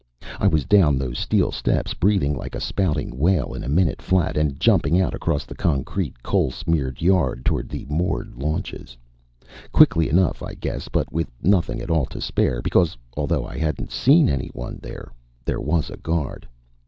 [0.39, 4.35] I was down those steel steps, breathing like a spouting whale, in a minute flat,
[4.35, 8.97] and jumping out across the concrete, coal smeared yard toward the moored launches.
[9.71, 13.91] Quickly enough, I guess, but with nothing at all to spare, because although I hadn't
[13.91, 15.11] seen anyone there,
[15.45, 16.47] there was a guard.